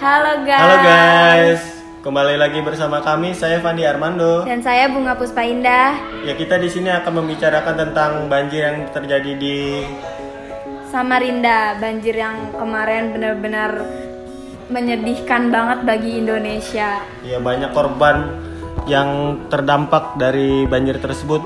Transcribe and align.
Halo 0.00 0.48
guys. 0.48 0.64
Halo 0.64 0.76
guys, 0.80 1.60
kembali 2.00 2.40
lagi 2.40 2.64
bersama 2.64 3.04
kami. 3.04 3.36
Saya 3.36 3.60
Fandi 3.60 3.84
Armando. 3.84 4.48
Dan 4.48 4.64
saya 4.64 4.88
Bunga 4.88 5.12
Puspa 5.12 5.44
Indah. 5.44 5.92
Ya 6.24 6.32
kita 6.32 6.56
di 6.56 6.72
sini 6.72 6.88
akan 6.88 7.20
membicarakan 7.20 7.76
tentang 7.76 8.24
banjir 8.24 8.64
yang 8.64 8.88
terjadi 8.96 9.36
di 9.36 9.84
Samarinda. 10.88 11.76
Banjir 11.76 12.16
yang 12.16 12.48
kemarin 12.56 13.12
benar-benar 13.12 13.84
menyedihkan 14.72 15.52
banget 15.52 15.84
bagi 15.84 16.16
Indonesia. 16.16 17.04
ya 17.20 17.36
banyak 17.36 17.68
korban 17.76 18.40
yang 18.88 19.36
terdampak 19.52 20.16
dari 20.16 20.64
banjir 20.64 20.96
tersebut. 20.96 21.44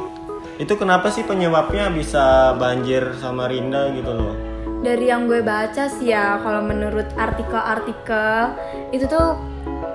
Itu 0.62 0.78
kenapa 0.78 1.10
sih 1.10 1.26
penyebabnya 1.26 1.90
bisa 1.90 2.54
banjir 2.54 3.18
Samarinda 3.18 3.90
gitu 3.98 4.14
loh? 4.14 4.53
Dari 4.84 5.08
yang 5.08 5.24
gue 5.24 5.40
baca 5.40 5.88
sih 5.88 6.12
ya, 6.12 6.36
kalau 6.44 6.60
menurut 6.60 7.08
artikel-artikel 7.16 8.52
itu 8.92 9.08
tuh 9.08 9.40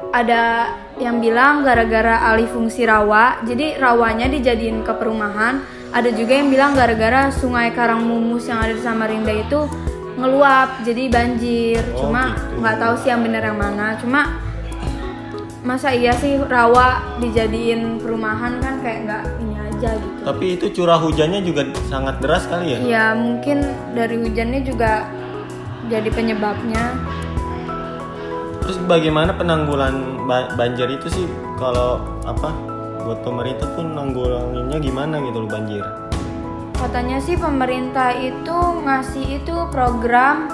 ada 0.10 0.74
yang 0.98 1.22
bilang 1.22 1.62
gara-gara 1.62 2.26
alih 2.34 2.50
fungsi 2.50 2.90
rawa, 2.90 3.38
jadi 3.46 3.78
rawanya 3.78 4.26
dijadiin 4.26 4.82
ke 4.82 4.90
perumahan. 4.98 5.62
Ada 5.94 6.10
juga 6.10 6.42
yang 6.42 6.50
bilang 6.50 6.74
gara-gara 6.74 7.30
sungai 7.30 7.70
Karangmumus 7.70 8.50
yang 8.50 8.66
ada 8.66 8.74
di 8.74 8.82
Samarinda 8.82 9.30
itu 9.30 9.70
ngeluap, 10.18 10.82
jadi 10.82 11.06
banjir. 11.06 11.82
Oh, 11.94 12.10
Cuma 12.10 12.34
gitu. 12.34 12.66
nggak 12.66 12.76
tahu 12.82 12.94
sih 13.06 13.10
yang 13.14 13.22
benar 13.22 13.46
yang 13.46 13.62
mana. 13.62 13.94
Cuma 14.02 14.42
masa 15.62 15.94
iya 15.94 16.18
sih 16.18 16.42
rawa 16.42 17.20
dijadiin 17.22 18.02
perumahan 18.02 18.58
kan 18.58 18.82
kayak 18.82 19.00
nggak 19.06 19.24
aja 19.80 19.96
gitu. 19.96 20.20
Tapi 20.28 20.46
itu 20.60 20.66
curah 20.76 21.00
hujannya 21.00 21.40
juga 21.42 21.64
sangat 21.88 22.20
deras 22.20 22.44
kali 22.52 22.76
ya? 22.76 22.80
Ya 22.84 23.06
mungkin 23.16 23.64
dari 23.96 24.20
hujannya 24.20 24.62
juga 24.68 25.08
jadi 25.88 26.12
penyebabnya. 26.12 27.00
Terus 28.60 28.78
bagaimana 28.86 29.34
penanggulan 29.34 30.28
ba- 30.28 30.52
banjir 30.54 30.92
itu 30.92 31.08
sih 31.10 31.26
kalau 31.58 32.04
apa 32.28 32.52
buat 33.08 33.24
pemerintah 33.24 33.66
pun 33.74 33.96
nanggulanginnya 33.96 34.78
gimana 34.84 35.24
gitu 35.24 35.48
loh 35.48 35.50
banjir? 35.50 35.82
Katanya 36.76 37.18
sih 37.24 37.40
pemerintah 37.40 38.14
itu 38.20 38.58
ngasih 38.86 39.42
itu 39.42 39.56
program 39.72 40.52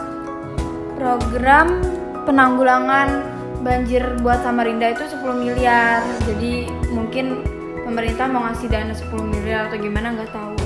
program 0.95 1.83
penanggulangan 2.23 3.35
banjir 3.61 4.01
buat 4.21 4.45
Samarinda 4.45 4.93
itu 4.93 5.03
10 5.09 5.35
miliar. 5.35 6.01
Jadi 6.23 6.69
mungkin 6.93 7.54
pemerintah 7.85 8.25
mau 8.25 8.49
ngasih 8.49 8.67
dana 8.67 8.93
10 8.97 9.13
miliar 9.29 9.69
atau 9.69 9.77
gimana 9.77 10.17
nggak 10.17 10.33
tahu. 10.33 10.57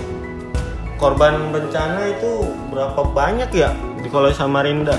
Korban 0.96 1.52
bencana 1.52 2.16
itu 2.16 2.48
berapa 2.72 3.02
banyak 3.12 3.52
ya 3.52 3.76
di 4.00 4.08
kalau 4.08 4.32
Samarinda? 4.32 4.96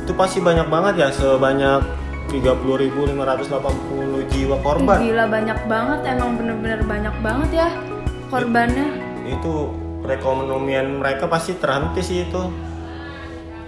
Itu 0.00 0.16
pasti 0.16 0.40
banyak 0.40 0.72
banget 0.72 1.04
ya 1.04 1.08
sebanyak 1.12 1.84
30.580 2.32 4.32
jiwa 4.32 4.56
korban. 4.64 4.98
Gila 5.04 5.24
banyak 5.28 5.58
banget 5.68 6.00
emang 6.08 6.40
bener-bener 6.40 6.80
banyak 6.82 7.14
banget 7.20 7.50
ya 7.52 7.68
korbannya. 8.32 8.88
Itu 9.28 9.76
perekonomian 10.00 11.04
mereka 11.04 11.28
pasti 11.28 11.52
terhenti 11.60 12.00
sih 12.00 12.24
itu. 12.24 12.42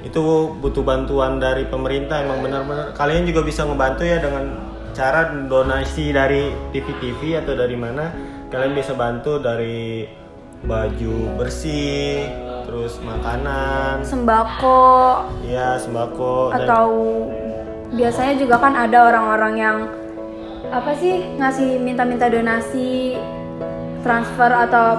Itu 0.04 0.56
butuh 0.60 0.84
bantuan 0.84 1.40
dari 1.40 1.68
pemerintah 1.68 2.24
emang 2.24 2.40
benar-benar. 2.40 2.96
Kalian 2.96 3.28
juga 3.28 3.44
bisa 3.44 3.64
ngebantu 3.64 4.04
ya 4.04 4.20
dengan 4.20 4.67
cara 4.98 5.30
donasi 5.30 6.10
dari 6.10 6.50
TV-TV 6.74 7.38
atau 7.38 7.54
dari 7.54 7.78
mana. 7.78 8.10
Kalian 8.50 8.74
bisa 8.74 8.98
bantu 8.98 9.38
dari 9.38 10.10
baju 10.66 11.38
bersih, 11.38 12.26
terus 12.66 12.98
makanan, 13.06 14.02
Sembako 14.02 15.22
ya 15.46 15.78
sembako 15.78 16.50
dan 16.50 16.66
atau 16.66 16.88
biasanya 17.94 18.34
juga 18.42 18.58
kan 18.58 18.74
ada 18.74 18.98
orang-orang 19.06 19.54
yang 19.54 19.76
apa 20.74 20.92
sih 20.98 21.22
ngasih 21.38 21.78
minta-minta 21.78 22.26
donasi 22.26 23.14
transfer 24.02 24.50
atau 24.50 24.98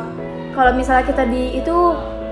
kalau 0.56 0.72
misalnya 0.74 1.04
kita 1.06 1.28
di 1.28 1.60
itu 1.60 1.76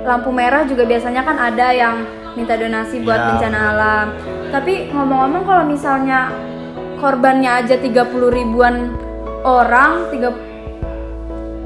lampu 0.07 0.31
merah 0.31 0.63
juga 0.63 0.87
biasanya 0.87 1.21
kan 1.27 1.35
ada 1.35 1.67
yang 1.75 2.07
minta 2.33 2.55
donasi 2.55 3.03
buat 3.03 3.17
Ya, 3.17 3.27
bencana 3.33 3.59
alam. 3.75 4.07
Tapi 4.53 4.93
ngomong-ngomong 4.93 5.43
kalau 5.43 5.63
misalnya 5.67 6.31
korbannya 6.97 7.51
aja 7.55 7.75
30 7.75 7.93
ribuan 8.27 8.93
orang, 9.41 10.09
tiga 10.09 10.33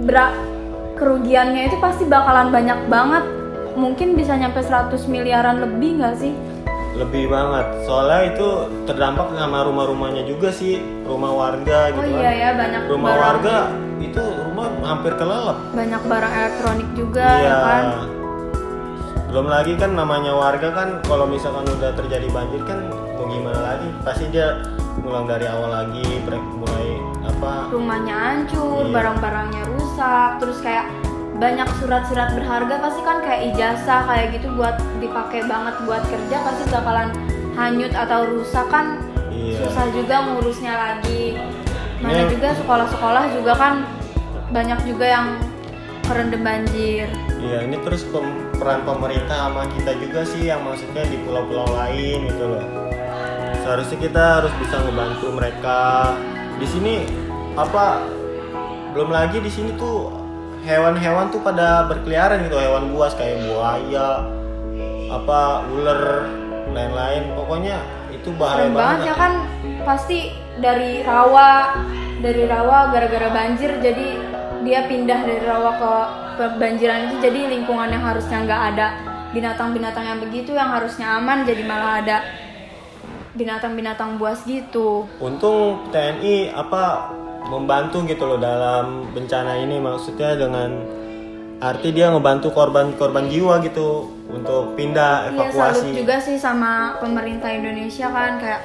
bera- 0.02 0.38
kerugiannya 0.94 1.66
itu 1.66 1.78
pasti 1.78 2.06
bakalan 2.06 2.50
banyak 2.50 2.80
banget. 2.86 3.24
Mungkin 3.72 4.14
bisa 4.14 4.36
nyampe 4.36 4.60
100 4.60 4.92
miliaran 5.06 5.60
lebih 5.60 6.00
nggak 6.00 6.16
sih? 6.16 6.34
lebih 6.92 7.32
banget. 7.32 7.88
Soalnya 7.88 8.36
itu 8.36 8.48
terdampak 8.84 9.32
sama 9.32 9.64
rumah-rumahnya 9.64 10.28
juga 10.28 10.52
sih, 10.52 10.76
rumah 11.02 11.32
warga 11.32 11.88
Oh 11.90 12.04
gitu 12.04 12.12
iya 12.12 12.20
kan. 12.22 12.36
ya 12.36 12.50
banyak 12.54 12.82
Rumah 12.84 13.10
barang 13.10 13.24
warga 13.24 13.58
itu 13.98 14.24
rumah 14.44 14.68
hampir 14.84 15.14
kelelep. 15.16 15.58
banyak 15.72 16.02
barang 16.04 16.34
elektronik 16.36 16.90
juga 16.92 17.28
Iya. 17.32 17.48
ya 17.48 17.56
kan. 17.64 17.84
Belum 19.26 19.48
lagi 19.48 19.74
kan 19.80 19.92
namanya 19.96 20.36
warga 20.36 20.70
kan 20.70 21.00
kalau 21.02 21.24
misalkan 21.26 21.64
udah 21.72 21.96
terjadi 21.96 22.28
banjir 22.28 22.60
kan 22.68 22.84
mau 23.16 23.24
gimana 23.26 23.60
lagi? 23.64 23.88
Pasti 24.04 24.28
dia 24.28 24.60
ngulang 25.02 25.26
dari 25.26 25.46
awal 25.50 25.70
lagi, 25.74 26.06
mulai 26.30 26.88
apa? 27.26 27.74
Rumahnya 27.74 28.16
hancur, 28.16 28.86
Iya. 28.86 28.94
barang-barangnya 28.94 29.64
rusak, 29.74 30.30
terus 30.38 30.58
kayak 30.62 30.86
banyak 31.42 31.66
surat-surat 31.82 32.38
berharga 32.38 32.76
pasti 32.78 33.02
kan 33.02 33.18
kayak 33.26 33.42
ijazah 33.54 34.06
kayak 34.06 34.38
gitu 34.38 34.54
buat 34.54 34.78
dipakai 35.02 35.42
banget 35.50 35.74
buat 35.90 36.06
kerja 36.06 36.38
pasti 36.46 36.64
bakalan 36.70 37.10
hanyut 37.58 37.90
atau 37.98 38.30
rusak 38.30 38.70
kan 38.70 39.02
Iya. 39.34 39.66
susah 39.66 39.90
juga 39.90 40.22
ngurusnya 40.22 40.74
lagi. 40.78 41.34
Mana 41.98 42.30
Ini- 42.30 42.32
juga 42.34 42.54
sekolah-sekolah 42.62 43.24
juga 43.34 43.54
kan 43.58 43.74
banyak 44.54 44.80
juga 44.86 45.06
yang 45.06 45.28
kerendam 46.06 46.46
banjir. 46.46 47.10
Iya, 47.42 47.66
ini 47.66 47.78
terus 47.82 48.06
peran 48.62 48.86
pemerintah 48.86 49.50
sama 49.50 49.66
kita 49.74 49.98
juga 49.98 50.22
sih 50.22 50.46
yang 50.46 50.62
maksudnya 50.62 51.10
di 51.10 51.18
pulau-pulau 51.26 51.74
lain 51.74 52.30
gitu 52.30 52.46
loh. 52.54 52.81
Seharusnya 53.72 54.04
kita 54.04 54.24
harus 54.44 54.52
bisa 54.60 54.84
ngebantu 54.84 55.32
mereka. 55.32 56.12
Di 56.60 56.68
sini 56.68 57.08
apa 57.56 58.04
belum 58.92 59.16
lagi 59.16 59.40
di 59.40 59.48
sini 59.48 59.72
tuh 59.80 60.12
hewan-hewan 60.68 61.32
tuh 61.32 61.40
pada 61.40 61.88
berkeliaran 61.88 62.44
gitu, 62.52 62.60
hewan 62.60 62.92
buas 62.92 63.16
kayak 63.16 63.40
buaya, 63.48 64.28
apa 65.08 65.64
ular, 65.72 66.28
lain-lain. 66.68 67.32
Pokoknya 67.32 67.80
itu 68.12 68.36
bahaya 68.36 68.68
Serem 68.68 68.76
banget. 68.76 68.84
banget 68.84 69.08
ya 69.08 69.16
kan 69.16 69.34
pasti 69.88 70.20
dari 70.60 70.92
rawa 71.08 71.50
dari 72.20 72.44
rawa 72.52 72.92
gara-gara 72.92 73.32
banjir 73.32 73.72
jadi 73.80 74.20
dia 74.68 74.84
pindah 74.84 75.20
dari 75.24 75.48
rawa 75.48 75.72
ke 76.36 76.46
banjiran 76.60 77.08
itu 77.08 77.24
jadi 77.24 77.48
lingkungan 77.48 77.88
yang 77.88 78.04
harusnya 78.04 78.44
nggak 78.44 78.64
ada 78.76 78.88
binatang-binatang 79.32 80.04
yang 80.04 80.20
begitu 80.20 80.60
yang 80.60 80.76
harusnya 80.76 81.24
aman 81.24 81.48
jadi 81.48 81.64
malah 81.64 82.04
ada 82.04 82.18
binatang-binatang 83.36 84.20
buas 84.20 84.44
gitu. 84.44 85.08
Untung 85.24 85.88
TNI 85.92 86.52
apa 86.52 87.16
membantu 87.48 88.04
gitu 88.08 88.28
loh 88.28 88.40
dalam 88.40 89.08
bencana 89.16 89.56
ini. 89.60 89.80
Maksudnya 89.80 90.36
dengan 90.36 90.70
arti 91.62 91.94
dia 91.94 92.12
ngebantu 92.12 92.52
korban-korban 92.52 93.30
jiwa 93.30 93.62
gitu 93.64 94.10
untuk 94.32 94.74
pindah 94.76 95.30
Iya 95.30 95.52
salut 95.54 95.84
evakuasi. 95.86 95.90
juga 95.94 96.18
sih 96.20 96.38
sama 96.40 96.98
pemerintah 97.00 97.52
Indonesia 97.54 98.08
kan. 98.12 98.42
Kayak 98.42 98.62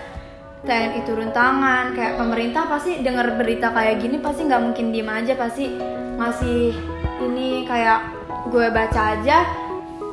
TNI 0.66 1.00
turun 1.06 1.30
tangan 1.30 1.94
kayak 1.94 2.18
pemerintah 2.18 2.66
pasti 2.66 2.98
dengar 2.98 3.38
berita 3.38 3.70
kayak 3.70 4.02
gini 4.02 4.18
pasti 4.18 4.50
nggak 4.50 4.62
mungkin 4.66 4.90
diem 4.90 5.06
aja 5.06 5.38
pasti 5.38 5.70
ngasih 6.18 6.74
ini 7.22 7.62
kayak 7.68 8.02
gue 8.50 8.66
baca 8.74 9.14
aja. 9.14 9.46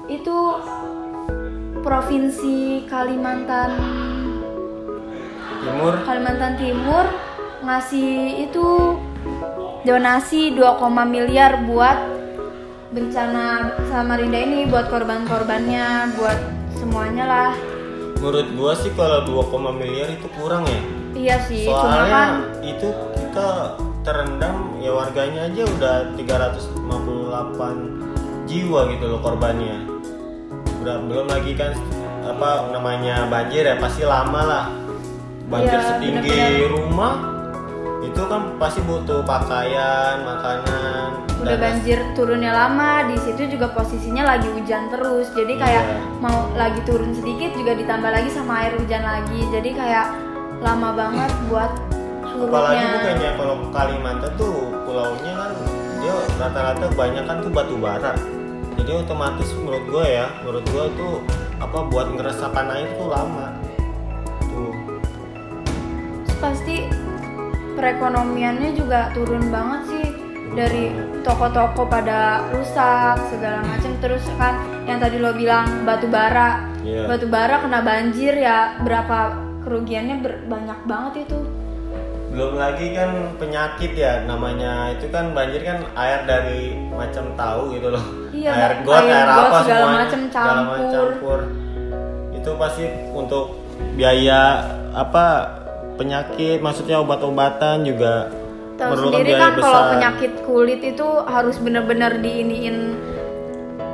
Itu 0.06 0.62
provinsi 1.82 2.86
Kalimantan 2.86 4.03
Timur 5.64 5.94
Kalimantan 6.04 6.54
Timur 6.60 7.06
ngasih 7.64 8.44
itu 8.44 9.00
donasi 9.88 10.52
2, 10.52 10.84
miliar 11.08 11.64
buat 11.64 11.96
bencana 12.92 13.72
Samarinda 13.88 14.38
ini 14.38 14.68
buat 14.68 14.92
korban-korbannya 14.92 16.14
buat 16.20 16.40
semuanya 16.78 17.26
lah 17.26 17.52
menurut 18.20 18.48
gua 18.56 18.72
sih 18.76 18.92
kalau 18.96 19.24
2, 19.28 19.76
miliar 19.76 20.08
itu 20.12 20.28
kurang 20.40 20.64
ya. 20.64 20.82
iya 21.16 21.36
sih 21.44 21.68
cuma 21.68 21.84
Soalnya 21.84 22.06
kan 22.08 22.30
itu 22.64 22.88
kita 23.20 23.76
terendam 24.04 24.76
ya 24.84 24.92
warganya 24.92 25.48
aja 25.48 25.64
udah 25.64 25.96
358 26.20 28.04
jiwa 28.48 28.80
gitu 28.92 29.06
loh 29.08 29.20
korbannya. 29.24 29.88
Udah 30.84 31.00
belum 31.08 31.32
lagi 31.32 31.56
kan 31.56 31.72
apa 32.24 32.72
namanya 32.72 33.28
banjir 33.32 33.64
ya 33.64 33.80
pasti 33.80 34.04
lama 34.04 34.42
lah. 34.44 34.66
Banjir 35.44 35.76
Iya, 35.76 35.88
setinggi 35.88 36.30
bener-bener. 36.30 36.70
rumah 36.72 37.14
itu 38.04 38.22
kan 38.22 38.42
pasti 38.58 38.84
butuh 38.84 39.24
pakaian 39.24 40.22
makanan 40.22 41.24
udah 41.40 41.50
dan- 41.50 41.64
banjir 41.76 42.00
turunnya 42.14 42.52
lama 42.52 43.04
di 43.06 43.18
situ 43.18 43.48
juga 43.50 43.68
posisinya 43.70 44.24
lagi 44.26 44.48
hujan 44.48 44.88
terus. 44.88 45.28
Jadi 45.30 45.54
kayak 45.56 45.84
Iya. 45.84 46.00
mau 46.20 46.48
lagi 46.54 46.80
turun 46.84 47.12
sedikit 47.12 47.52
juga 47.52 47.76
ditambah 47.76 48.08
lagi 48.08 48.30
sama 48.30 48.64
air 48.64 48.76
hujan 48.76 49.04
lagi. 49.04 49.40
Jadi 49.50 49.70
kayak 49.74 50.08
lama 50.60 50.90
banget 50.94 51.32
buat 51.46 51.72
apalagi 52.24 52.80
surutnya 52.80 52.88
bukannya 52.90 53.32
kalau 53.36 53.56
Kalimantan 53.70 54.32
tuh 54.34 54.56
pulaunya 54.84 55.32
kan 55.34 55.52
dia 56.00 56.16
rata-rata 56.40 56.88
banyak 56.92 57.24
kan 57.24 57.38
tuh 57.40 57.52
batu 57.52 57.76
bara. 57.76 58.14
Jadi 58.74 58.92
otomatis 58.96 59.50
menurut 59.54 59.84
gue 59.86 60.06
ya 60.08 60.26
menurut 60.42 60.66
gue 60.66 60.86
tuh 60.96 61.14
apa 61.58 61.78
buat 61.88 62.08
ngeresapan 62.10 62.68
air 62.70 62.90
tuh 62.96 63.08
lama 63.08 63.52
pasti 66.44 66.84
perekonomiannya 67.80 68.76
juga 68.76 69.08
turun 69.16 69.48
banget 69.48 69.82
sih. 69.88 70.08
Dari 70.54 70.94
toko-toko 71.26 71.90
pada 71.90 72.46
rusak 72.54 73.18
segala 73.34 73.66
macam 73.66 73.90
terus 73.98 74.22
kan 74.38 74.54
yang 74.86 75.02
tadi 75.02 75.18
lo 75.18 75.34
bilang 75.34 75.88
batu 75.88 76.06
bara. 76.06 76.70
Iya. 76.84 77.08
batu 77.08 77.32
bara 77.32 77.64
kena 77.64 77.80
banjir 77.80 78.36
ya 78.36 78.76
berapa 78.84 79.40
kerugiannya 79.64 80.20
ber- 80.20 80.44
banyak 80.52 80.80
banget 80.84 81.14
itu. 81.26 81.40
Belum 82.30 82.60
lagi 82.60 82.92
kan 82.92 83.34
penyakit 83.40 83.96
ya 83.96 84.28
namanya 84.28 84.92
itu 84.92 85.08
kan 85.08 85.32
banjir 85.32 85.64
kan 85.64 85.80
air 85.96 86.28
dari 86.28 86.76
macam 86.92 87.34
tahu 87.40 87.72
gitu 87.72 87.88
loh. 87.96 88.04
Iya, 88.36 88.52
air 88.52 88.74
got 88.84 89.00
Air 89.00 89.16
air, 89.16 89.28
apa 89.32 89.58
segala 89.64 89.64
semuanya 89.64 89.98
macem 90.04 90.22
segala 90.28 90.62
macem 90.62 90.76
campur. 90.76 90.92
campur. 90.92 91.40
Itu 92.36 92.52
pasti 92.60 92.84
untuk 93.16 93.46
biaya 93.96 94.42
apa 94.92 95.26
penyakit 95.96 96.60
maksudnya 96.60 97.00
obat-obatan 97.00 97.86
juga 97.86 98.30
Tahu 98.74 98.98
sendiri 98.98 99.38
kan 99.38 99.54
kalau 99.62 99.94
penyakit 99.94 100.32
kulit 100.44 100.82
itu 100.82 101.08
harus 101.30 101.62
bener-bener 101.62 102.18
diiniin 102.18 102.98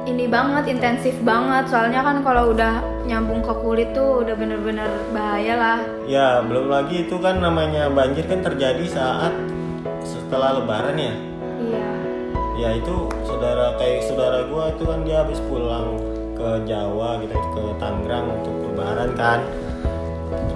ini 0.07 0.25
banget 0.25 0.71
intensif 0.71 1.13
banget 1.21 1.67
soalnya 1.69 2.01
kan 2.01 2.23
kalau 2.23 2.55
udah 2.55 2.79
nyambung 3.05 3.43
ke 3.43 3.53
kulit 3.59 3.91
tuh 3.91 4.23
udah 4.25 4.33
bener-bener 4.33 4.89
bahaya 5.11 5.53
lah 5.59 5.79
Ya, 6.09 6.41
belum 6.41 6.71
lagi 6.71 7.05
itu 7.05 7.19
kan 7.21 7.37
namanya 7.37 7.91
banjir 7.93 8.25
kan 8.25 8.41
terjadi 8.41 8.85
saat 8.89 9.33
setelah 10.01 10.57
lebaran 10.57 10.97
ya. 10.97 11.13
iya 11.61 11.89
Ya 12.59 12.69
itu 12.75 13.07
saudara 13.23 13.77
kayak 13.77 14.03
saudara 14.03 14.43
gua 14.49 14.73
itu 14.73 14.83
kan 14.83 15.05
dia 15.07 15.23
habis 15.23 15.39
pulang 15.45 15.95
ke 16.35 16.49
Jawa 16.65 17.19
gitu 17.23 17.35
ke 17.35 17.63
Tangerang 17.77 18.25
untuk 18.41 18.55
lebaran 18.67 19.11
kan. 19.15 19.39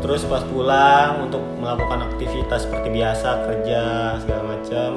Terus 0.03 0.27
pas 0.27 0.43
pulang 0.43 1.23
untuk 1.23 1.39
melakukan 1.55 2.03
aktivitas 2.05 2.67
seperti 2.67 2.91
biasa 2.91 3.47
kerja 3.47 3.81
segala 4.19 4.43
macam. 4.51 4.89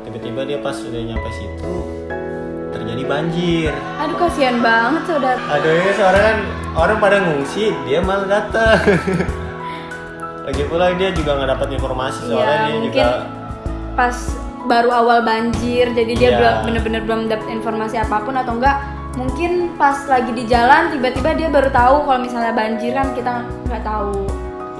Tiba-tiba 0.00 0.40
dia 0.42 0.58
pas 0.58 0.72
sudah 0.72 0.96
nyampe 0.96 1.28
situ 1.30 1.74
terjadi 2.70 3.02
banjir. 3.04 3.74
aduh 3.98 4.14
kasihan 4.16 4.62
banget 4.62 5.02
saudara 5.04 5.42
Aduh 5.50 5.72
ini 5.74 5.90
seorang 5.92 6.22
kan 6.22 6.38
orang 6.72 6.98
pada 6.98 7.16
ngungsi, 7.18 7.74
dia 7.84 7.98
malah 8.00 8.24
datang. 8.24 8.78
Lagi 10.46 10.62
pula 10.64 10.94
dia 10.94 11.10
juga 11.10 11.36
nggak 11.36 11.50
dapat 11.52 11.68
informasi 11.74 12.20
soalnya 12.24 12.40
Iya, 12.40 12.62
dia 12.64 12.78
juga 12.80 13.06
pas 13.92 14.16
baru 14.64 14.90
awal 14.94 15.18
banjir 15.20 15.90
jadi 15.92 16.12
dia 16.14 16.30
Iya. 16.30 16.38
belum 16.38 16.54
bener-bener 16.64 17.00
belum 17.04 17.20
dapat 17.28 17.48
informasi 17.50 17.96
apa 17.98 18.16
pun 18.22 18.34
atau 18.34 18.56
enggak 18.56 18.76
mungkin 19.10 19.74
pas 19.74 20.06
lagi 20.06 20.30
di 20.30 20.46
jalan 20.46 20.94
tiba-tiba 20.94 21.34
dia 21.34 21.48
baru 21.50 21.68
tahu 21.68 21.96
kalau 22.06 22.20
misalnya 22.22 22.52
banjir 22.54 22.94
kan 22.94 23.10
kita 23.12 23.34
nggak 23.66 23.82
tahu 23.82 24.14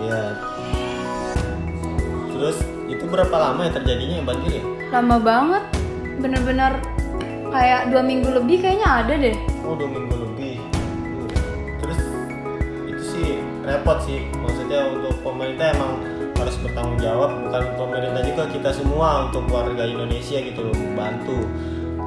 Iya. 0.00 0.32
Terus 2.32 2.56
itu 2.88 3.05
berapa 3.05 3.37
lama 3.37 3.69
ya 3.69 3.73
terjadinya 3.75 4.25
banjir 4.25 4.59
ya? 4.59 4.65
lama 4.91 5.17
banget 5.21 5.65
bener-bener 6.19 6.73
kayak 7.47 7.93
dua 7.93 8.03
minggu 8.03 8.32
lebih 8.32 8.59
kayaknya 8.59 8.88
ada 8.88 9.15
deh 9.15 9.37
Oh 9.61 9.77
dua 9.77 9.87
minggu 9.87 10.15
lebih. 10.17 10.56
Terus 11.79 12.00
itu 12.88 13.03
sih 13.06 13.29
repot 13.62 14.03
sih. 14.03 14.27
Maksudnya 14.35 14.88
untuk 14.91 15.15
pemerintah 15.23 15.71
emang 15.71 16.00
harus 16.35 16.56
bertanggung 16.59 16.99
jawab. 16.99 17.31
Bukan 17.47 17.62
pemerintah 17.77 18.23
juga 18.25 18.44
kita 18.50 18.71
semua 18.75 19.29
untuk 19.29 19.47
warga 19.47 19.85
Indonesia 19.85 20.43
gitu 20.43 20.61
loh 20.65 20.75
bantu. 20.99 21.38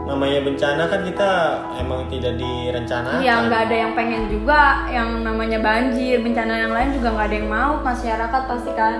Namanya 0.04 0.44
bencana 0.44 0.84
kan 0.86 1.02
kita 1.02 1.32
emang 1.80 2.12
tidak 2.12 2.36
direncanakan. 2.36 3.24
Iya 3.24 3.36
nggak 3.48 3.62
ada 3.72 3.76
yang 3.78 3.92
pengen 3.96 4.24
juga 4.28 4.84
yang 4.92 5.24
namanya 5.24 5.64
banjir 5.64 6.20
bencana 6.20 6.54
yang 6.60 6.74
lain 6.76 6.92
juga 6.92 7.08
nggak 7.10 7.28
ada 7.32 7.38
yang 7.40 7.50
mau 7.50 7.72
masyarakat 7.80 8.42
pasti 8.44 8.72
kan 8.76 8.94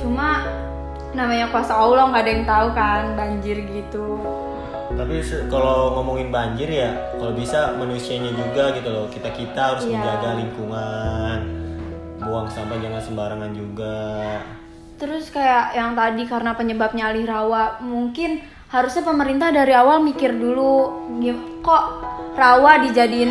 cuma 0.00 0.48
namanya 1.12 1.48
kuasa 1.48 1.72
Allah 1.72 2.08
nggak 2.08 2.22
ada 2.24 2.32
yang 2.32 2.44
tahu 2.44 2.66
kan 2.72 3.02
banjir 3.14 3.56
gitu 3.62 4.16
Tapi 4.86 5.20
kalau 5.50 5.92
ngomongin 5.92 6.32
banjir 6.32 6.70
ya, 6.70 6.88
kalau 7.12 7.36
bisa 7.36 7.76
manusianya 7.76 8.32
juga 8.32 8.72
gitu 8.72 8.88
loh. 8.88 9.06
Kita 9.12 9.28
kita 9.28 9.60
harus 9.74 9.84
Iya. 9.84 9.92
menjaga 9.92 10.30
lingkungan, 10.40 11.38
buang 12.16 12.48
sampah 12.48 12.78
jangan 12.80 13.02
sembarangan 13.02 13.50
juga. 13.52 13.98
Terus 14.96 15.28
kayak 15.28 15.76
yang 15.76 15.92
tadi 15.92 16.24
karena 16.24 16.56
penyebabnya 16.56 17.12
alih 17.12 17.28
rawa, 17.28 17.76
mungkin 17.82 18.40
harusnya 18.66 19.02
pemerintah 19.06 19.54
dari 19.54 19.72
awal 19.72 20.02
mikir 20.02 20.34
dulu 20.34 21.06
kok 21.62 21.84
rawa 22.34 22.82
dijadiin 22.86 23.30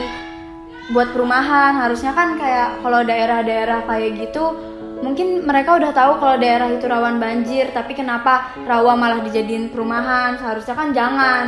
buat 0.93 1.11
perumahan. 1.11 1.75
Harusnya 1.81 2.13
kan 2.13 2.37
kayak 2.37 2.83
kalau 2.85 3.01
daerah-daerah 3.01 3.83
kayak 3.89 4.11
gitu 4.21 4.74
mungkin 5.03 5.43
mereka 5.43 5.75
udah 5.75 5.91
tahu 5.91 6.19
kalau 6.19 6.35
daerah 6.39 6.71
itu 6.71 6.85
rawan 6.87 7.19
banjir, 7.19 7.71
tapi 7.75 7.95
kenapa 7.95 8.53
rawa 8.63 8.95
malah 8.95 9.19
dijadiin 9.23 9.71
perumahan? 9.73 10.39
Seharusnya 10.39 10.75
kan 10.75 10.89
jangan 10.95 11.43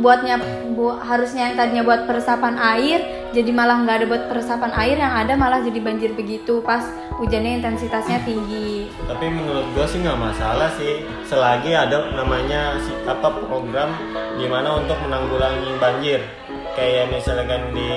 buatnya 0.00 0.40
bu- 0.72 0.98
harusnya 0.98 1.52
yang 1.52 1.56
tadinya 1.56 1.82
buat 1.86 2.02
peresapan 2.08 2.58
air 2.58 2.98
jadi 3.30 3.52
malah 3.52 3.84
nggak 3.84 3.96
ada 4.02 4.06
buat 4.08 4.24
peresapan 4.26 4.72
air 4.74 4.96
yang 4.96 5.12
ada 5.12 5.36
malah 5.36 5.60
jadi 5.60 5.78
banjir 5.84 6.16
begitu 6.16 6.64
pas 6.64 6.82
hujannya 7.20 7.60
intensitasnya 7.60 8.24
tinggi. 8.24 8.88
Tapi 9.04 9.26
menurut 9.28 9.68
gue 9.76 9.86
sih 9.86 10.00
nggak 10.00 10.16
masalah 10.16 10.72
sih, 10.80 11.04
selagi 11.28 11.76
ada 11.76 12.08
namanya 12.16 12.80
si 12.80 12.90
apa 13.04 13.28
program 13.28 13.92
gimana 14.40 14.80
untuk 14.80 14.96
menanggulangi 15.04 15.76
banjir. 15.76 16.24
Kayak 16.72 17.10
misalkan 17.12 17.74
di 17.74 17.90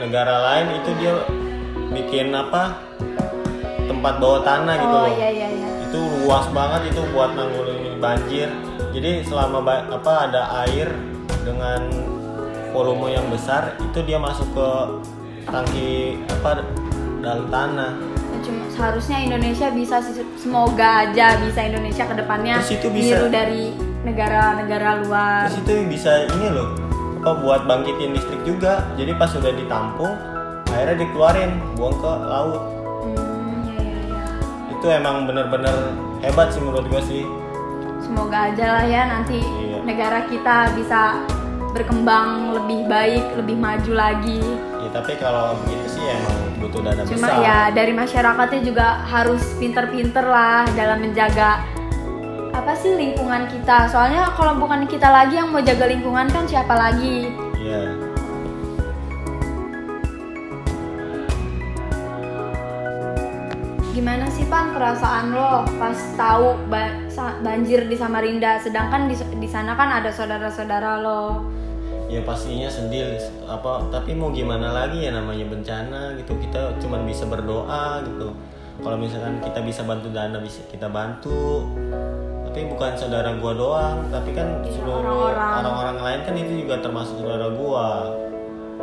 negara 0.00 0.38
lain 0.48 0.80
itu 0.80 0.90
dia 1.02 1.14
bikin 1.90 2.32
apa 2.32 2.78
tempat 3.90 4.14
bawah 4.16 4.40
tanah 4.40 4.74
gitu 4.76 4.86
Oh 4.88 5.02
loh. 5.02 5.10
iya 5.10 5.28
iya 5.28 5.48
iya. 5.50 5.68
itu 5.82 5.98
luas 6.22 6.46
banget 6.48 6.80
itu 6.88 7.02
buat 7.10 7.34
nanggulangi 7.34 7.90
banjir 7.96 8.48
jadi 8.90 9.22
selama 9.22 9.58
ba- 9.60 9.86
apa 9.88 10.12
ada 10.24 10.42
air 10.62 10.86
dengan 11.40 11.90
volume 12.70 13.10
yang 13.10 13.26
besar 13.26 13.74
itu 13.76 13.98
dia 14.00 14.16
masuk 14.16 14.46
ke 14.50 14.68
tangki 15.44 15.90
apa 16.30 16.62
dalam 17.18 17.46
tanah 17.48 17.92
Ya, 18.30 18.38
Cuma 18.46 18.62
seharusnya 18.70 19.18
Indonesia 19.20 19.68
bisa 19.68 19.98
semoga 20.34 21.04
aja 21.04 21.34
bisa 21.36 21.60
Indonesia 21.60 22.06
ke 22.06 22.14
depannya 22.14 22.56
itu 22.62 22.86
bisa- 22.88 23.18
niru 23.18 23.26
dari 23.28 23.74
negara-negara 24.00 25.02
luar. 25.02 25.44
terus 25.44 25.58
itu 25.60 25.72
bisa 25.90 26.12
ini 26.30 26.48
loh 26.48 26.72
apa 27.18 27.36
buat 27.36 27.66
bangkitin 27.66 28.14
listrik 28.14 28.40
juga 28.42 28.86
jadi 28.94 29.12
pas 29.12 29.28
sudah 29.28 29.50
ditampung 29.50 30.14
airnya 30.70 30.96
dikeluarin 30.96 31.58
buang 31.74 31.92
ke 31.94 32.12
laut 32.22 32.62
itu 34.80 34.88
emang 34.88 35.28
bener-bener 35.28 35.92
hebat 36.24 36.48
sih 36.48 36.58
menurut 36.58 36.88
gue 36.88 37.02
sih 37.04 37.22
Semoga 38.00 38.48
aja 38.48 38.80
lah 38.80 38.86
ya 38.88 39.02
nanti 39.06 39.38
Iya. 39.38 39.84
negara 39.84 40.24
kita 40.24 40.72
bisa 40.72 41.20
berkembang 41.70 42.56
lebih 42.56 42.88
baik, 42.88 43.22
lebih 43.36 43.54
maju 43.54 43.92
lagi. 43.92 44.40
ya 44.80 44.88
tapi 44.90 45.14
kalau 45.14 45.54
begitu 45.62 46.00
sih 46.00 46.04
emang 46.08 46.36
butuh 46.58 46.80
dana 46.80 47.04
Cuma 47.04 47.28
besar 47.28 47.36
ya 47.38 47.58
dari 47.70 47.92
masyarakatnya 47.92 48.60
juga 48.64 48.86
harus 49.04 49.44
pinter-pinter 49.54 50.24
lah 50.24 50.64
dalam 50.72 50.98
menjaga 50.98 51.62
apa 52.50 52.72
sih 52.74 52.96
lingkungan 52.96 53.46
kita. 53.46 53.86
Soalnya 53.86 54.32
kalau 54.34 54.58
bukan 54.58 54.88
kita 54.88 55.06
lagi 55.06 55.38
yang 55.38 55.52
mau 55.52 55.62
jaga 55.62 55.86
lingkungan 55.86 56.26
kan 56.26 56.48
siapa 56.48 56.72
lagi? 56.72 57.30
Iya. 57.54 58.09
Gimana 63.90 64.30
sih 64.30 64.46
pan 64.46 64.70
perasaan 64.70 65.34
lo 65.34 65.66
pas 65.76 65.98
tahu 66.14 66.54
ba- 66.70 66.94
banjir 67.42 67.90
di 67.90 67.96
Samarinda, 67.98 68.62
sedangkan 68.62 69.10
di, 69.10 69.18
di 69.18 69.48
sana 69.50 69.74
kan 69.74 69.90
ada 69.90 70.10
saudara-saudara 70.14 71.02
lo. 71.02 71.42
ya 72.10 72.18
pastinya 72.26 72.66
sedih 72.66 73.22
apa 73.46 73.86
tapi 73.86 74.18
mau 74.18 74.34
gimana 74.34 74.74
lagi 74.74 75.06
ya 75.06 75.14
namanya 75.14 75.46
bencana 75.46 76.14
gitu. 76.18 76.38
Kita 76.38 76.74
cuman 76.82 77.06
bisa 77.06 77.26
berdoa 77.26 78.02
gitu. 78.02 78.34
Kalau 78.82 78.96
misalkan 78.98 79.38
kita 79.42 79.62
bisa 79.62 79.82
bantu 79.86 80.10
dana 80.10 80.38
bisa 80.42 80.62
kita 80.70 80.90
bantu. 80.90 81.66
Tapi 82.50 82.66
bukan 82.66 82.98
saudara 82.98 83.30
gua 83.38 83.54
doang 83.54 83.98
tapi 84.10 84.34
kan 84.34 84.58
Iya, 84.66 84.74
seluruh 84.74 85.30
orang-orang 85.30 85.98
lain 86.02 86.20
kan 86.26 86.34
itu 86.34 86.66
juga 86.66 86.82
termasuk 86.82 87.22
saudara 87.22 87.46
gua 87.54 88.10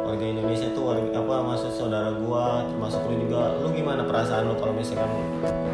warga 0.08 0.24
Indonesia 0.24 0.72
tuh 0.72 0.88
warga 0.88 1.12
apa 1.12 1.36
maksud 1.44 1.72
saudara 1.76 2.16
gua 2.16 2.64
termasuk 2.64 3.04
lu 3.06 3.28
juga. 3.28 3.60
Lu 3.60 3.76
gimana 3.76 4.08
perasaan 4.08 4.48
lu 4.48 4.56
kalau 4.56 4.72
misalkan 4.72 5.12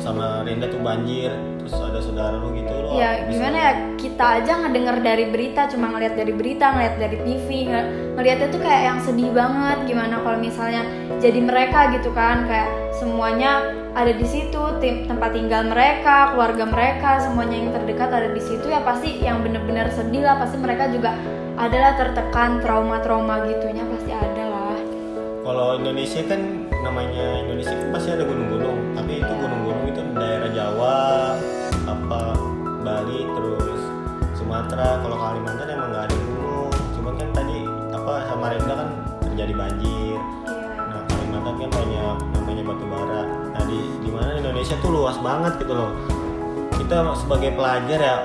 sama 0.01 0.41
Rinda 0.41 0.65
tuh 0.67 0.81
banjir 0.81 1.29
terus 1.61 1.77
ada 1.77 2.01
saudara 2.01 2.35
lu 2.35 2.51
gitu 2.51 2.73
lo 2.75 2.99
ya 2.99 3.23
gimana 3.23 3.55
ya 3.55 3.71
kita 3.95 4.43
aja 4.43 4.51
ngedenger 4.59 4.99
dari 4.99 5.25
berita 5.31 5.69
cuma 5.71 5.95
ngeliat 5.95 6.19
dari 6.19 6.33
berita 6.35 6.75
ngeliat 6.75 6.95
dari 6.99 7.17
TV 7.23 7.47
nge- 7.71 7.87
ngeliatnya 8.19 8.47
tuh 8.51 8.59
kayak 8.59 8.83
yang 8.89 8.99
sedih 8.99 9.29
banget. 9.31 9.77
Gimana 9.85 10.15
kalau 10.19 10.41
misalnya 10.41 10.81
jadi 11.21 11.39
mereka 11.39 11.93
gitu 11.93 12.09
kan 12.11 12.43
kayak 12.49 12.67
semuanya 12.97 13.82
ada 13.93 14.09
di 14.09 14.25
situ 14.25 14.61
tim 14.81 15.05
tempat 15.05 15.37
tinggal 15.37 15.69
mereka 15.69 16.33
keluarga 16.33 16.65
mereka 16.65 17.21
semuanya 17.21 17.55
yang 17.61 17.69
terdekat 17.77 18.09
ada 18.09 18.29
di 18.33 18.41
situ 18.41 18.65
ya 18.65 18.81
pasti 18.81 19.21
yang 19.21 19.45
bener-bener 19.45 19.85
sedih 19.93 20.25
lah 20.25 20.41
pasti 20.41 20.57
mereka 20.57 20.89
juga 20.89 21.13
adalah 21.61 21.93
tertekan 21.93 22.57
trauma-trauma 22.65 23.45
gitunya 23.45 23.85
pasti 23.85 24.09
ada 24.09 24.43
lah 24.49 24.77
Kalau 25.43 25.77
Indonesia 25.77 26.25
kan 26.25 26.41
namanya 26.81 27.45
Indonesia 27.45 27.75
kan 27.75 27.89
pasti 27.91 28.09
ada 28.15 28.23
gunung-gunung, 28.23 28.95
tapi 28.95 29.19
itu 29.19 29.33
gunung-gunung 29.33 29.85
itu 29.91 30.01
daerah 30.15 30.49
Jawa, 30.55 30.99
apa 31.83 32.21
Bali 32.79 33.27
terus 33.27 33.81
Sumatera. 34.39 35.03
Kalau 35.03 35.19
Kalimantan 35.19 35.67
emang 35.67 35.91
nggak 35.91 36.03
ada 36.07 36.15
gunung. 36.15 36.71
Cuman 36.95 37.13
kan 37.19 37.29
tadi 37.35 37.59
apa 37.91 38.13
Samarinda 38.31 38.73
kan 38.73 38.89
terjadi 39.27 39.53
banjir. 39.55 40.19
Kalimantan 41.43 41.59
kan 41.59 41.71
banyak 41.75 42.15
namanya 42.39 42.63
batu 42.63 42.85
bara. 42.87 43.21
Nah 43.51 43.63
di 43.67 43.79
di 43.99 44.09
mana 44.15 44.31
Indonesia 44.39 44.79
tuh 44.79 44.95
luas 44.95 45.19
banget 45.19 45.59
gitu 45.59 45.75
loh. 45.75 45.91
Kita 46.79 47.03
sebagai 47.19 47.51
pelajar 47.51 47.99
ya 47.99 48.17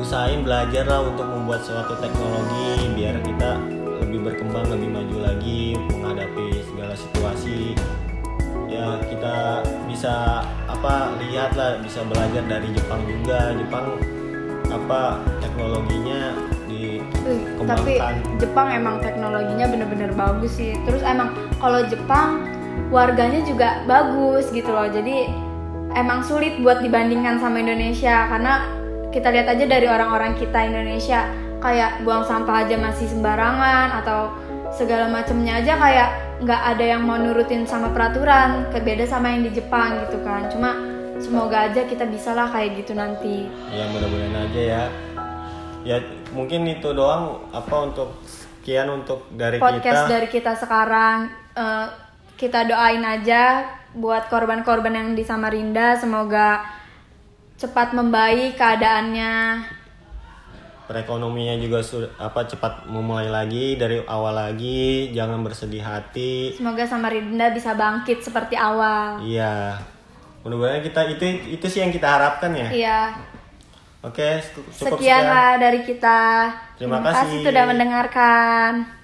usahain 0.00 0.40
belajar 0.40 0.88
lah 0.88 1.04
untuk 1.04 1.28
membuat 1.28 1.60
suatu 1.60 2.00
teknologi 2.00 2.88
biar 2.96 3.20
kita 3.20 3.60
lebih 4.00 4.32
berkembang 4.32 4.64
lebih 4.72 4.88
maju 4.96 5.16
lagi 5.28 5.76
menghadapi 5.76 6.64
segala 6.72 6.94
situasi 6.96 7.76
ya 8.70 8.96
kita 9.10 9.60
bisa 9.90 10.46
apa 10.70 11.18
lihat 11.18 11.52
lah 11.58 11.82
bisa 11.82 12.00
belajar 12.06 12.46
dari 12.46 12.70
Jepang 12.72 13.02
juga 13.04 13.52
Jepang 13.58 13.98
apa 14.70 15.18
teknologinya 15.42 16.32
dikembangkan 16.78 17.66
tapi 17.68 17.92
Jepang 18.38 18.68
emang 18.72 18.96
teknologinya 19.02 19.66
bener-bener 19.68 20.10
bagus 20.14 20.56
sih. 20.56 20.72
Terus 20.86 21.02
emang 21.02 21.34
kalau 21.58 21.82
Jepang 21.90 22.46
warganya 22.94 23.42
juga 23.44 23.82
bagus 23.84 24.48
gitu 24.54 24.70
loh. 24.70 24.86
Jadi 24.88 25.28
emang 25.98 26.22
sulit 26.24 26.56
buat 26.62 26.80
dibandingkan 26.80 27.42
sama 27.42 27.60
Indonesia 27.60 28.30
karena 28.30 28.64
kita 29.10 29.28
lihat 29.32 29.48
aja 29.50 29.64
dari 29.64 29.86
orang-orang 29.88 30.36
kita 30.36 30.68
Indonesia 30.68 31.26
kayak 31.58 32.06
buang 32.06 32.22
sampah 32.22 32.62
aja 32.62 32.78
masih 32.78 33.10
sembarangan 33.10 33.98
atau 34.04 34.30
segala 34.70 35.10
macamnya 35.10 35.58
aja 35.58 35.74
kayak 35.74 36.08
nggak 36.38 36.62
ada 36.76 36.84
yang 36.86 37.02
mau 37.02 37.18
nurutin 37.18 37.66
sama 37.66 37.90
peraturan. 37.90 38.70
Beda 38.78 39.04
sama 39.04 39.34
yang 39.34 39.42
di 39.48 39.58
Jepang 39.58 39.98
gitu 40.06 40.22
kan. 40.22 40.46
Cuma 40.52 40.78
semoga 41.18 41.66
aja 41.66 41.82
kita 41.82 42.06
bisa 42.06 42.30
lah 42.30 42.46
kayak 42.54 42.78
gitu 42.78 42.94
nanti. 42.94 43.50
ya 43.74 43.84
mudah-mudahan 43.90 44.46
aja 44.46 44.62
ya 44.62 44.82
ya 45.86 45.98
mungkin 46.32 46.68
itu 46.68 46.92
doang 46.92 47.48
apa 47.52 47.76
untuk 47.88 48.20
sekian 48.24 48.88
untuk 48.92 49.28
dari 49.32 49.56
podcast 49.56 50.04
kita 50.04 50.12
dari 50.12 50.28
kita 50.28 50.52
sekarang 50.58 51.18
eh, 51.56 51.86
kita 52.38 52.68
doain 52.70 53.02
aja 53.02 53.66
buat 53.96 54.30
korban-korban 54.30 54.94
yang 54.94 55.08
di 55.16 55.24
Samarinda. 55.26 55.98
Semoga 55.98 56.62
cepat 57.58 57.96
membaik 57.96 58.54
keadaannya. 58.54 59.64
Perekonomiannya 60.88 61.60
juga 61.60 61.84
sudah 61.84 62.08
apa 62.16 62.48
cepat 62.48 62.88
memulai 62.88 63.28
lagi 63.28 63.76
dari 63.76 64.00
awal 64.08 64.32
lagi. 64.32 65.12
Jangan 65.12 65.44
bersedih 65.44 65.84
hati. 65.84 66.56
Semoga 66.56 66.88
Samarinda 66.88 67.52
bisa 67.52 67.76
bangkit 67.76 68.24
seperti 68.24 68.56
awal. 68.56 69.20
Iya. 69.20 69.76
Mudah-mudahan 70.46 70.80
kita 70.80 71.00
itu 71.12 71.24
itu 71.60 71.66
sih 71.68 71.84
yang 71.84 71.92
kita 71.92 72.08
harapkan 72.08 72.54
ya. 72.56 72.68
Iya 72.72 73.00
oke 74.02 74.28
cukup 74.54 74.98
sekian. 74.98 75.24
lah 75.26 75.58
dari 75.58 75.80
kita. 75.86 76.20
Terima 76.78 77.02
kasih. 77.02 77.42
sudah 77.42 77.64
mendengarkan 77.66 78.97